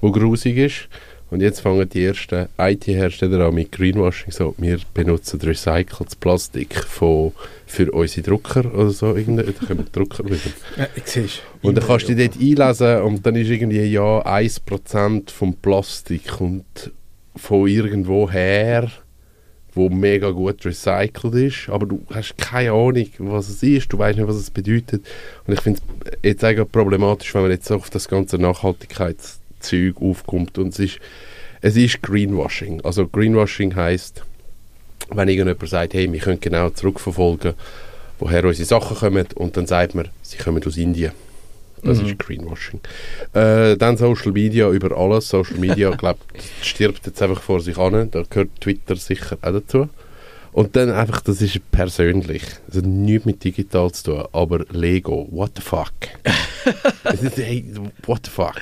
[0.00, 0.88] wo grusig ist.
[1.30, 4.32] Und jetzt fangen die ersten IT-Hersteller an mit Greenwashing.
[4.32, 7.32] So, wir benutzen recyceltes Plastik von,
[7.66, 9.14] für unsere Drucker oder so.
[9.14, 9.44] Irgendwie.
[9.44, 10.38] Da kommen die Drucker wieder.
[10.78, 11.42] Ja, siehst.
[11.60, 16.28] Und dann kannst du dich dort einlesen und dann ist irgendwie, ja, 1% vom Plastik
[16.28, 16.92] kommt
[17.36, 18.90] von irgendwo her,
[19.78, 24.18] wo mega gut recycelt ist, aber du hast keine Ahnung, was es ist, du weißt
[24.18, 25.06] nicht, was es bedeutet.
[25.46, 30.58] Und ich finde es jetzt eigentlich problematisch, wenn man jetzt auf das ganze Nachhaltigkeitszeug aufkommt
[30.58, 30.98] und es ist,
[31.60, 32.80] es ist Greenwashing.
[32.82, 34.22] Also Greenwashing heißt,
[35.10, 37.54] wenn irgendjemand sagt, hey, wir können genau zurückverfolgen,
[38.18, 41.12] woher unsere Sachen kommen und dann sagt man, sie kommen aus Indien.
[41.82, 42.06] Das Mhm.
[42.06, 42.80] ist Greenwashing.
[43.32, 45.28] Äh, dann Social Media über alles.
[45.28, 46.18] Social Media, glaube
[46.62, 48.10] stirbt jetzt einfach vor sich an.
[48.10, 49.88] Da gehört Twitter sicher auch dazu.
[50.52, 52.42] Und dann einfach, das ist persönlich.
[52.66, 54.24] Das hat nichts mit digital zu tun.
[54.32, 55.92] Aber Lego, what the fuck?
[57.12, 57.64] ist, hey,
[58.06, 58.56] what the fuck?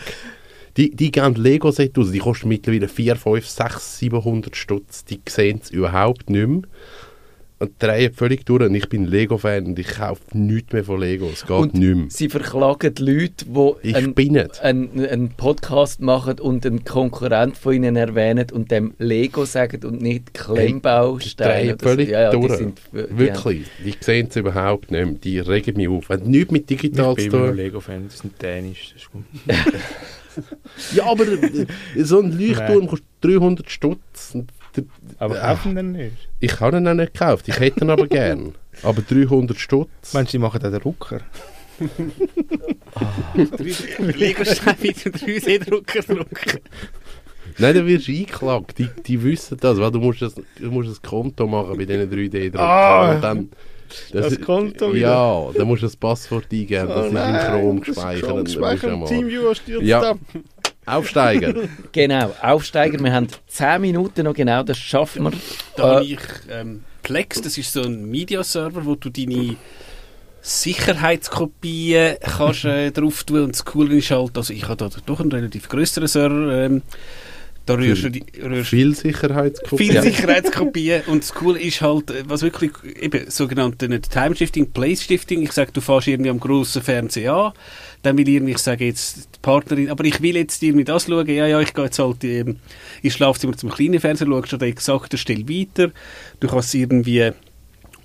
[0.76, 5.04] Die, die geben Lego-Set aus, die kosten mittlerweile 4, 5, 6, 700 Stutz.
[5.06, 6.62] Die sehen es überhaupt nicht mehr.
[7.58, 8.64] Und drehen völlig durch.
[8.64, 11.30] Und ich bin Lego-Fan und ich kaufe nichts mehr von Lego.
[11.32, 12.04] Es geht Und nicht mehr.
[12.10, 17.56] Sie verklagen die Leute, die Ich einen, bin einen, einen Podcast machen und einen Konkurrent
[17.56, 21.54] von ihnen erwähnen und dem Lego sagen und nicht Klemmbausteine.
[21.54, 21.88] drehen oder so.
[21.88, 22.52] völlig ja, ja, die durch.
[22.58, 23.66] sind, die haben- Wirklich.
[23.84, 25.14] Die sehen es überhaupt nicht mehr.
[25.14, 26.10] Die regen mich auf.
[26.10, 27.56] Hat nichts mit Ich digital bin zu immer noch tun.
[27.56, 28.92] Lego-Fan, das ist ein Dänisch.
[28.92, 29.24] Das ist gut.
[30.94, 31.66] Ja, aber äh,
[32.04, 34.32] so ein Leuchtturm kostet 300 Stutz.
[34.34, 34.50] Und
[35.18, 35.54] Aber Ah.
[35.54, 36.16] kaufen dann nicht.
[36.40, 37.48] Ich habe ihn auch nicht gekauft.
[37.48, 38.54] Ich hätte ihn aber gern.
[38.82, 40.12] Aber 300 Stutz.
[40.12, 41.20] Meinst du, die machen auch den Rucker?
[43.34, 46.60] Lego-Steine mit dem 3D-Drucker drucken.
[47.58, 48.78] Nein, dann wirst du eingeklagt.
[48.78, 52.10] Die, die wissen das, weil du musst, das, du musst ein Konto machen bei diesen
[52.10, 52.60] 3D-Druckern.
[52.60, 53.50] Ah, dann,
[54.12, 55.08] das Konto wieder.
[55.08, 57.94] Ja, dann musst du ein Passwort eingeben, das Oh ist im nein, Chrome das ist
[57.94, 58.24] gespeichert.
[58.24, 59.08] Chrome musst du gespeichert.
[59.08, 60.10] Teamviewer stürzt Ja.
[60.10, 60.18] ab.
[60.86, 61.54] Aufsteiger.
[61.92, 62.98] Genau, Aufsteiger.
[63.02, 65.32] Wir haben 10 Minuten noch genau, das schaffen wir.
[65.76, 66.18] Da Äh, habe ich
[66.50, 69.56] ähm, Plex, das ist so ein Media-Server, wo du deine
[70.42, 75.20] Sicherheitskopien kannst äh, drauf tun und das Coole ist halt, also ich habe da doch
[75.20, 76.82] einen relativ größeren Server, ähm,
[77.66, 79.90] da rührst du, die, rührst Viel Sicherheitskopien.
[79.90, 81.02] viele Sicherheitskopien.
[81.06, 85.72] Und das Coole ist halt, äh, was wirklich eben sogenannte nicht Time-Shifting, Place-Shifting, ich sage,
[85.72, 87.52] du fährst irgendwie am grossen Fernseher an,
[88.02, 91.28] dann will irgendwie, ich sage jetzt die Partnerin, aber ich will jetzt irgendwie das schauen,
[91.28, 92.56] ja, ja, ich gehe jetzt halt ähm,
[93.02, 95.90] ins Schlafzimmer zum kleinen Fernseher, schaust du da exakt Stelle weiter,
[96.38, 97.32] du kannst irgendwie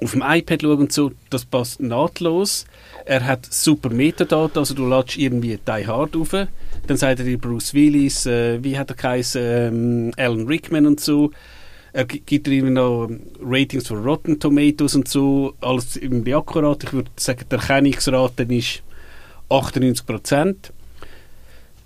[0.03, 2.65] auf dem iPad schauen und so, das passt nahtlos.
[3.05, 7.37] Er hat super Metadaten, also du ladest irgendwie Die Hard auf, dann sagt er dir
[7.37, 11.31] Bruce Willis, äh, wie hat er geheißen, ähm, Alan Rickman und so.
[11.93, 16.33] Er gi- gibt dir irgendwie noch ähm, Ratings für Rotten Tomatoes und so, alles irgendwie
[16.33, 16.83] akkurat.
[16.83, 18.81] Ich würde sagen, die Erkennungsrate ist
[19.49, 20.55] 98%.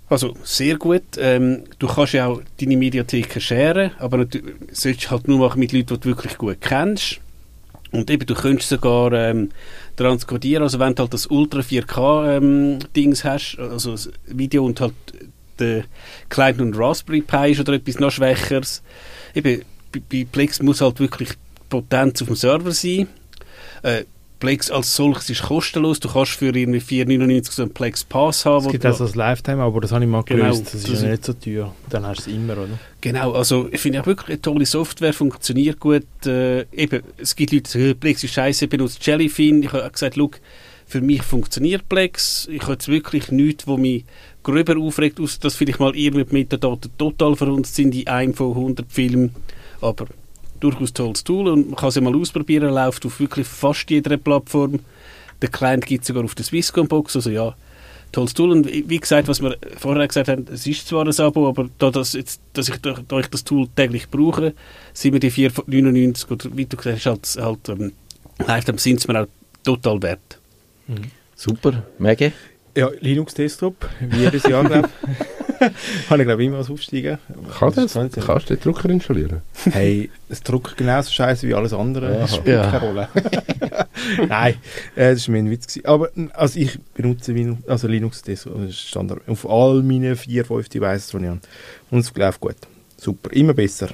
[0.08, 1.02] Also sehr gut.
[1.18, 4.38] Ähm, du kannst ja auch deine Mediatheken sharen, aber du
[4.70, 7.20] solltest halt nur machen mit Leuten, die du wirklich gut kennst.
[7.92, 9.50] Und eben, du könntest sogar ähm,
[9.96, 12.78] transkodieren, also wenn du halt das Ultra 4K ähm,
[13.24, 14.94] hast, also das Video und halt
[15.58, 15.84] der
[16.28, 18.82] Client und Raspberry Pi ist oder etwas noch Schwächeres.
[19.34, 21.30] Eben, bei, bei Plex muss halt wirklich
[21.68, 23.08] Potenz auf dem Server sein.
[23.82, 24.04] Äh,
[24.38, 25.98] Plex als solches ist kostenlos.
[25.98, 28.66] Du kannst für irgendwie 4,99 so einen Plex Pass haben.
[28.66, 30.74] Es gibt auch ein Lifetime, aber das habe ich mal Genau, gelöst.
[30.74, 31.74] Das ist ja nicht so teuer.
[31.88, 32.78] Dann hast du es immer, oder?
[33.06, 36.02] Genau, also ich finde auch wirklich eine tolle Software, funktioniert gut.
[36.26, 39.62] Äh, eben, es gibt Leute, die Plex ist scheiße, benutzt Jellyfin.
[39.62, 40.40] Ich habe gesagt, look,
[40.88, 42.48] für mich funktioniert Plex.
[42.50, 44.04] Ich habe jetzt wirklich nichts, wo mich
[44.42, 48.50] gröber aufregt, aus dass vielleicht mal irgendwie die Metadaten total verhunzt sind in einem von
[48.56, 49.32] 100 Filmen.
[49.80, 50.06] Aber
[50.58, 52.74] durchaus tolles Tool und man kann es ja mal ausprobieren.
[52.74, 54.80] Läuft auf wirklich fast jeder Plattform.
[55.42, 57.54] Der Client gibt es sogar auf der Swisscom-Box, also ja,
[58.16, 58.50] tolles Tool.
[58.50, 61.90] Und wie gesagt, was wir vorher gesagt haben, es ist zwar ein Abo, aber da,
[61.90, 64.54] das jetzt, dass ich, da, ich das Tool täglich brauche,
[64.94, 67.92] sind mir die 4,99 oder wie du gesagt hast, halt, halt ähm,
[68.46, 69.26] Lifetime sind es mir auch
[69.62, 70.40] total wert.
[71.34, 72.30] Super, mega.
[72.74, 75.26] Ja, Linux-Desktop, wie jedes Jahr, glaube ich.
[76.10, 77.18] Habe ich, glaube ich, immer als Aufsteiger.
[77.58, 77.92] Kann das?
[77.92, 78.10] sein.
[78.10, 79.42] Kannst du den Drucker installieren?
[79.70, 82.18] Hey, es druckt genauso scheiße wie alles andere.
[82.18, 82.70] Das spielt Ja.
[82.70, 83.08] keine Rolle.
[84.28, 84.54] Nein,
[84.94, 85.66] äh, das war mir ein Witz.
[85.66, 85.86] Gewesen.
[85.86, 90.68] Aber also ich benutze Win also Linux das ist Standard auf all meinen vier, fünf
[90.68, 91.40] Devices, die ich habe.
[91.90, 92.56] Und es läuft gut.
[92.98, 93.88] Super, immer besser.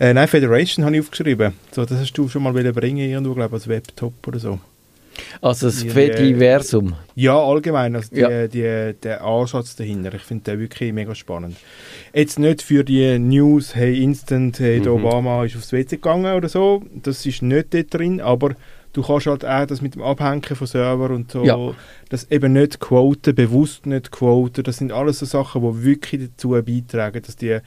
[0.00, 1.52] Äh, nein, Federation habe ich aufgeschrieben.
[1.70, 4.58] So, das hast du schon mal bringen, irgendwo, glaube ich, als Webtop oder so.
[5.40, 6.94] Also das Die- Fediversum.
[7.14, 7.94] Ja, allgemein.
[7.96, 8.46] Also die, Ja.
[8.46, 10.14] Die, der Ansatz dahinter.
[10.14, 11.56] Ich finde den wirklich mega spannend.
[12.14, 15.04] Jetzt nicht für die News, hey, instant, hey, der Mhm.
[15.04, 16.82] Obama ist aufs WC gegangen oder so.
[16.94, 18.54] Das ist nicht dort drin, aber
[18.92, 21.56] du kannst halt auch das mit dem Abhängen von Server und so, Ja.
[22.08, 24.62] das eben nicht quoten, bewusst nicht quoten.
[24.64, 27.58] Das sind alles so Sachen, die wirklich dazu beitragen, dass die.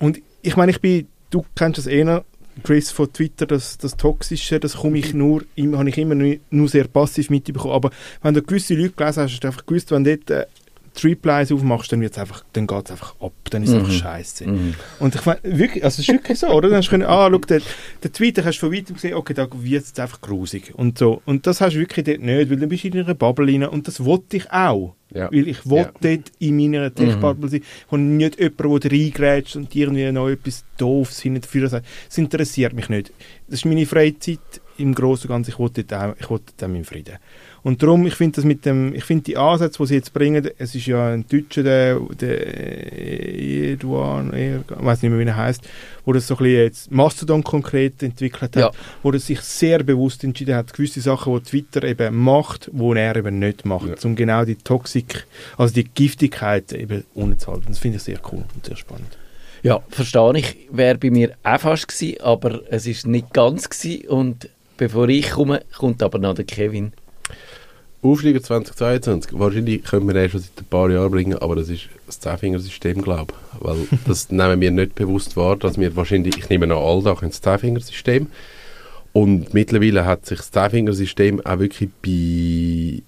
[0.00, 2.24] Und ich meine, ich bin, du kennst das eher.
[2.62, 6.36] Chris von Twitter, das, das Toxische, das komme ich nur, im- habe ich immer nur,
[6.50, 7.74] nur sehr passiv mitbekommen.
[7.74, 7.90] Aber
[8.22, 10.46] wenn du gewisse Leute gelesen hast, hast du einfach gewusst, wenn du dort äh,
[10.96, 13.32] die Replies aufmachst, dann, wird's einfach, dann geht es einfach ab.
[13.50, 13.80] Dann ist es Mhm.
[13.80, 14.46] einfach scheiße.
[14.46, 14.74] Mhm.
[15.00, 16.68] Und ich meine, wirklich, also es ist wirklich so, oder?
[16.68, 17.60] Dann hast du können, ah, schau, der,
[18.04, 20.72] der Tweet, den hast du von weitem gesehen, okay, da wird es einfach grusig.
[20.76, 21.20] Und so.
[21.26, 23.64] Und das hast du wirklich dort nicht, weil dann bist du in einer Bubble rein.
[23.64, 24.94] Und das wollte ich auch.
[25.14, 25.30] Ja.
[25.32, 25.92] Weil ich will Ja.
[26.00, 31.20] dort in meiner Tech-Bubble sein und nicht jemand, der reingrätscht und irgendwie noch etwas Doofes
[31.20, 31.86] hinterführen sagt.
[32.08, 33.12] Das interessiert mich nicht.
[33.46, 34.40] Das ist meine Freizeit
[34.76, 35.50] im Großen und Ganzen.
[35.52, 37.16] Ich will dort auch, ich will dort auch meinen Frieden.
[37.64, 40.48] Und darum, ich finde das mit dem, ich finde die Ansätze, die sie jetzt bringen,
[40.58, 42.46] es ist ja ein Deutscher, der, der
[43.72, 45.62] Eduard, ich weiß nicht mehr, wie er heißt,
[46.04, 48.70] wo das so ein bisschen jetzt Mastodon konkret entwickelt hat, Ja.
[49.02, 53.16] wo er sich sehr bewusst entschieden hat, gewisse Sachen, die Twitter eben macht, wo er
[53.16, 53.94] eben nicht macht, Ja.
[54.04, 57.66] um genau die Toxik, also die Giftigkeit eben unzuhalten.
[57.68, 59.16] Das finde ich sehr cool und sehr spannend.
[59.62, 60.56] Ja, verstehe ich.
[60.70, 64.06] Wäre bei mir auch fast gewesen, aber es ist nicht ganz gewesen.
[64.08, 66.92] Und bevor ich komme, kommt aber noch der Kevin.
[68.04, 71.88] Aufsteiger 2022, wahrscheinlich können wir den schon seit ein paar Jahren bringen, aber das ist
[72.06, 73.64] das Zehnfingersystem, glaube ich.
[73.64, 77.14] Weil das nehmen wir nicht bewusst wahr, dass wir wahrscheinlich, ich nehme noch all da
[77.14, 78.26] das Zehnfingersystem.
[79.14, 83.02] Und mittlerweile hat sich das Zehnfingersystem auch wirklich bei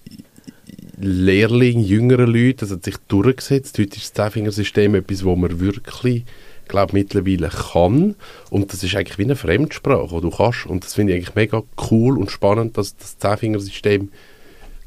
[0.98, 3.79] Lehrlingen, jüngeren Leuten, das hat sich durchgesetzt.
[3.79, 6.24] Heute ist das Zehnfingersystem etwas, wo man wirklich,
[6.68, 8.14] glaube mittlerweile kann.
[8.50, 10.66] Und das ist eigentlich wie eine Fremdsprache, die du kannst.
[10.66, 14.11] Und das finde ich eigentlich mega cool und spannend, dass das Zehnfingersystem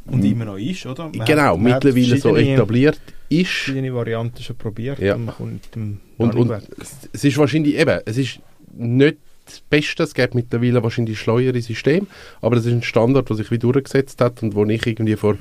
[0.06, 1.10] Und immer noch ist, oder?
[1.14, 3.48] Man genau, hat, mittlerweile so etabliert ist.
[3.48, 5.16] verschiedene Varianten schon probiert Ja.
[5.16, 6.52] und man kommt mit dem Und, und
[7.14, 8.40] es ist wahrscheinlich eben, es ist
[8.76, 12.08] nicht das Beste, es gibt mittlerweile wahrscheinlich schleuere System,
[12.42, 15.38] aber es ist ein Standard, der sich wie durchgesetzt hat und wo ich irgendwie vor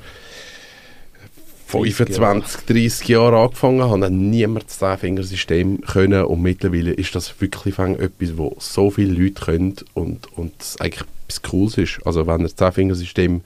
[1.69, 7.77] 25, 30 Jahren angefangen habe, hat niemand das Zehnfingersystem können und mittlerweile ist das wirklich
[7.77, 11.99] etwas, wo so viele Leute können und, und es eigentlich etwas Cooles ist.
[12.05, 13.41] Also wenn ihr das Zehnfingersystem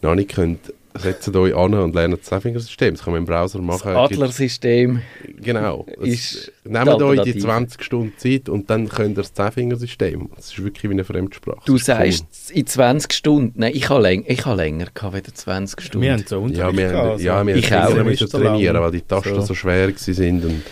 [0.00, 2.94] noch nicht könnt, setzt euch an und lernt das Zehnfingersystem.
[2.94, 3.96] Das kann man im Browser Das machen.
[3.96, 5.00] Adlersystem
[5.40, 5.86] Genau.
[6.00, 7.38] ist Nehmt euch die Alternative.
[7.38, 10.28] 20 Stunden Zeit und dann könnt ihr das Zehnfingersystem.
[10.36, 11.60] Das ist wirklich wie eine Fremdsprache.
[11.64, 13.52] Du Das ist sagst in 20 Stunden.
[13.60, 16.04] Nein, ich habe läng ich habe länger gehabt, weder 20 Stunden.
[16.04, 16.42] Wir haben so Cool.
[16.44, 18.04] Unterricht Ja, wir haben, ja, wir Ich haben auch.
[18.04, 18.42] müssen lang.
[18.42, 19.54] trainieren, weil die Tasten so, So.
[19.54, 20.44] schwer sind.
[20.44, 20.62] Und,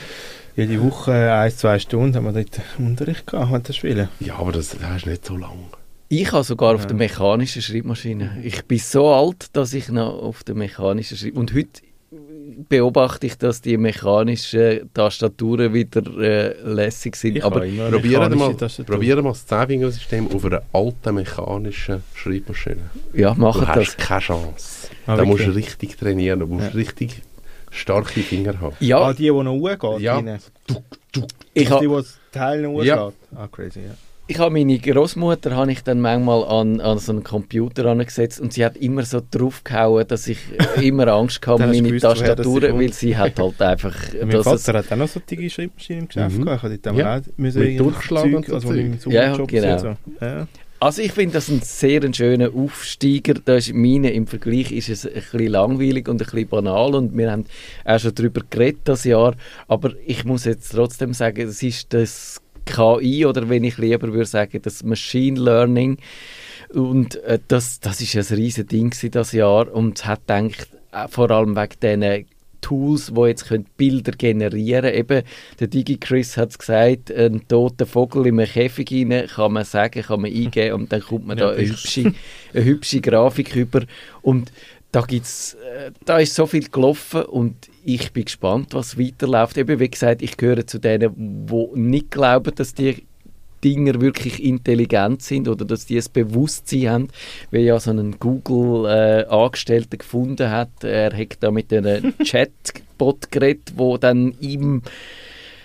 [0.56, 4.08] Jede Woche ein, zwei Stunden haben wir dort Unterricht gehabt, haben das Spielen.
[4.20, 5.58] ja, aber das, das ist nicht so lang.
[6.08, 6.86] Ich habe sogar auf Ja.
[6.88, 8.38] der mechanischen Schreibmaschine.
[8.44, 11.36] Ich bin so alt, dass ich noch auf der mechanischen Schreib...
[11.36, 11.82] Und heute
[12.68, 17.36] beobachte ich, dass die mechanischen Tastaturen wieder äh, lässig sind.
[17.36, 17.76] Ich Aber Probieren
[18.30, 18.54] mal,
[18.88, 22.88] probieren mal das Zehnfingersystem auf einer alten mechanischen Schreibmaschine.
[23.12, 23.76] ja, Du machen das.
[23.88, 24.88] hast keine Chance.
[25.06, 26.72] Ah, da musst du richtig trainieren, du musst Ja.
[26.72, 27.22] richtig
[27.70, 28.76] starke Finger haben.
[28.80, 30.00] Ja, Ah, die, die noch hochgeht.
[30.00, 30.14] Ja.
[30.14, 30.38] rein.
[30.68, 30.82] ich Also
[31.56, 33.06] die, habe die das Teil noch Ja.
[33.06, 33.16] hochschlägt.
[33.34, 33.94] Ah, crazy, ja.
[34.28, 38.52] Ich habe meine Großmutter habe ich dann manchmal an, an so einen Computer angesetzt und
[38.52, 40.38] sie hat immer so draufgehauen, dass ich
[40.82, 42.62] immer Angst hatte um meine gewusst, das kommt.
[42.80, 43.94] weil sie hat halt einfach...
[44.24, 46.44] Mein Vater hat auch noch so eine Schreibmaschine im Geschäft Mhm.
[46.44, 46.64] gehabt.
[46.64, 47.18] Ich hatte Ja.
[47.18, 49.12] auch müssen Mit Durchschlag Zeug, und so also Zeug.
[49.12, 49.78] Ja, genau.
[49.78, 49.96] so.
[50.20, 50.48] Ja.
[50.78, 53.34] Also ich finde das ein sehr ein schöner Aufsteiger.
[53.42, 57.16] Da ist meine im Vergleich ist es ein bisschen langweilig und ein bisschen banal und
[57.16, 57.46] wir haben
[57.84, 59.34] auch schon darüber geredet das Jahr.
[59.68, 64.26] Aber ich muss jetzt trotzdem sagen, es ist das KI oder wenn ich lieber würde
[64.26, 65.98] sagen, das Machine Learning
[66.70, 71.08] und äh, das, das ist ein riesen Ding das Jahr und es hat gedacht, äh,
[71.08, 72.26] vor allem wegen diesen
[72.60, 74.98] Tools, die jetzt können Bilder generieren können.
[74.98, 75.22] Eben,
[75.60, 80.02] der DigiChris hat es gesagt, ein toter Vogel in einem Käfig rein, kann man sagen,
[80.02, 82.12] kann man eingeben und dann kommt man Ja, da eine hübsche,
[82.52, 83.82] eine hübsche Grafik über.
[84.22, 84.50] Und
[84.90, 87.54] da gibt's, äh, da ist so viel gelaufen und
[87.86, 89.56] ich bin gespannt, was weiterläuft.
[89.56, 93.06] Eben, wie gesagt, ich gehöre zu denen, die nicht glauben, dass die
[93.62, 97.08] Dinger wirklich intelligent sind oder dass die ein Bewusstsein haben,
[97.52, 100.82] wie ja so ein Google-Angestellter gefunden hat.
[100.82, 104.82] Er hat da mit einem Chatbot geredet, wo dann ihm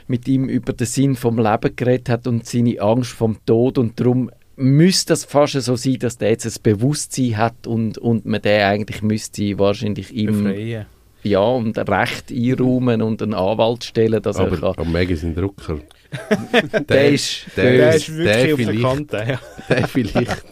[0.08, 4.00] mit ihm über den Sinn vom Leben geredet hat und seine Angst vom Tod und
[4.00, 8.42] darum müsste das fast so sein, dass der jetzt ein Bewusstsein hat und, und man
[8.42, 10.86] den eigentlich müsste wahrscheinlich ihm Befreien.
[11.24, 14.86] Ja, und Recht einräumen und einen Anwalt stellen, dass er Aber kann.
[14.86, 15.80] am Magazine Drucker,
[16.90, 19.18] Der ist der, Der ist wirklich auf der vielleicht, Kante.
[19.30, 19.40] Ja.
[19.70, 20.46] der vielleicht,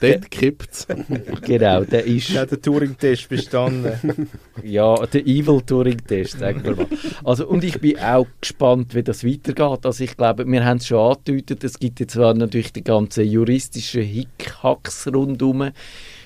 [0.00, 0.86] dort kippt
[1.42, 4.28] Genau, der ist Der hat den Turing-Test bestanden.
[4.64, 6.86] ja der Evil Turing Test, sagen wir mal.
[7.24, 9.86] Also und ich bin auch gespannt, wie das weitergeht.
[9.86, 13.24] Also ich glaube, wir haben es schon angedeutet, es gibt jetzt zwar natürlich die ganzen
[13.24, 15.70] juristischen Hickhacks rundherum.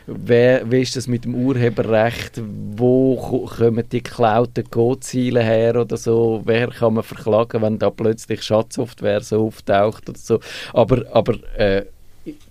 [0.09, 2.41] Wer, wie ist das mit dem Urheberrecht?
[2.77, 6.43] Wo ko- kommen die geklauten Codeziele her oder so?
[6.45, 10.39] Wer kann man verklagen, wenn da plötzlich Schadsoftware so auftaucht oder so?
[10.73, 11.87] Aber, aber äh,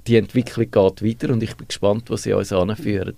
[0.06, 3.16] die Entwicklung geht weiter und ich bin gespannt, was sie uns anführen.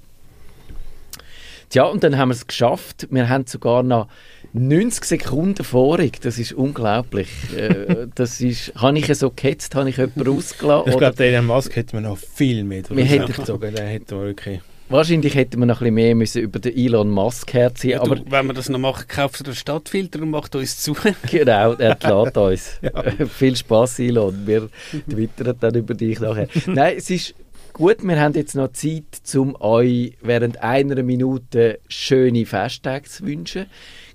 [1.70, 3.08] Tja, und dann haben wir es geschafft.
[3.10, 4.08] Wir haben sogar noch
[4.54, 6.20] 90 Sekunden vorig.
[6.22, 7.28] Das ist unglaublich.
[7.56, 10.92] Äh, das ist, habe ich so gehetzt, habe ich jemanden ausgelassen?
[10.92, 13.74] Ich glaube, Elon Musk hätte man noch viel mehr Wir hätten- gezogen.
[13.76, 14.60] Den hätten wir wirklich...
[14.90, 18.16] wahrscheinlich hätten wir noch ein bisschen mehr müssen über den Elon Musk herziehen Ja, aber
[18.16, 20.96] du, wenn wir das noch machen, kauft ihr einen Stadtfilter und macht uns zu.
[21.32, 22.80] genau, er entlädt uns.
[23.38, 24.36] Viel Spaß, Elon.
[24.46, 24.70] Wir
[25.10, 26.48] twittern dann über dich nachher.
[26.68, 27.36] Nein, es ist
[27.78, 29.04] gut, wir haben jetzt noch Zeit,
[29.36, 33.68] um euch während einer Minute schöne Festtage zu wünschen.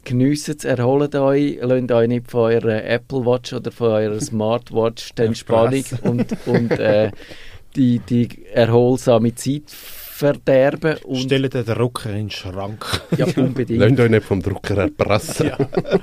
[0.05, 5.13] Geniessen es, erholt euch, lasst euch nicht von eurer Apple Watch oder von eurer Smartwatch
[5.17, 7.13] die Entspannung und, und äh,
[7.77, 9.71] die, die erholsame Zeit
[10.15, 10.97] verderben.
[11.05, 12.85] Und, Stellt den Drucker in den Schrank.
[13.17, 13.81] ja, unbedingt.
[13.81, 15.51] Lasst euch nicht vom Drucker erpressen.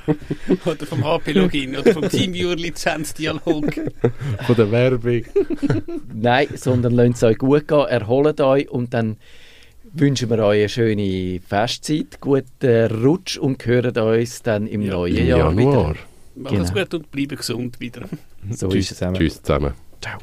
[0.65, 3.73] oder vom HP-Login oder vom TeamViewer-Lizenzdialog.
[4.47, 5.21] Von der Werbung.
[6.13, 9.17] Nein, sondern lasst es euch gut gehen, erholt euch und dann
[9.93, 14.93] wünschen wir euch eine schöne Festzeit, guten Rutsch und hören uns dann im Ja.
[14.93, 15.95] neuen Im Jahr Januar.
[16.35, 16.81] Macht es Genau.
[16.85, 18.01] gut und bleiben gesund wieder.
[18.01, 18.55] wieder.
[18.55, 18.97] So Tschüss ist es.
[18.97, 19.15] zusammen.
[19.17, 19.73] Tschüss zusammen.
[20.01, 20.17] Ciao.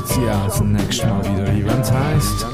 [0.00, 2.49] Wartet sie aus, nächstes Mal wieder Event heißt.